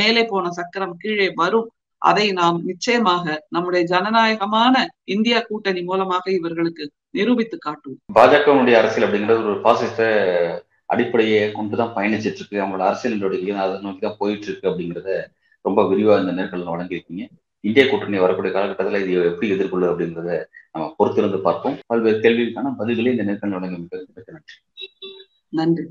[0.00, 1.68] மேலே போன சக்கரம் கீழே வரும்.
[2.02, 4.74] அதை நாம் நிச்சயமாக நம்முடைய ஜனநாயகமான
[5.14, 8.00] இந்தியா கூட்டணி மூலமாக இவர்களுக்கு நிரூபித்து காட்டுவோம்.
[8.18, 9.98] பாஜகவுடைய அரசியல் அப்படிங்கிறது ஒரு பாசிச
[10.94, 12.56] அடிப்படையை கொண்டுதான் பயணிச்சிட்டு இருக்கு.
[12.62, 15.12] அவங்களோட அரசியல் அதை நோக்கி தான் போயிட்டு இருக்கு அப்படிங்கிறத
[15.68, 17.24] ரொம்ப விரிவா இந்த நேர்களில் வழங்கியிருக்கீங்க.
[17.64, 20.32] இந்திய கூட்டணி வரக்கூடிய காலகட்டத்தில் இது எப்படி எதிர்கொள்ளு அப்படிங்கிறத
[20.72, 21.78] நம்ம பொறுத்திருந்து பார்ப்போம்.
[21.86, 24.54] பல்வேறு கேள்விக்கான பதில்களை இந்த நேரத்தில் வழங்க நன்றி.
[25.60, 25.84] நன்றி.